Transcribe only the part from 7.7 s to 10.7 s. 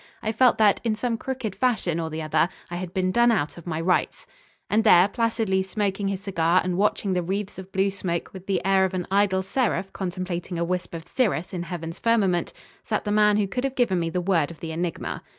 blue smoke with the air of an idle seraph contemplating a